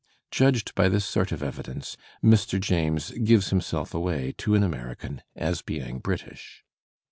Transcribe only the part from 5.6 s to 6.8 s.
being British.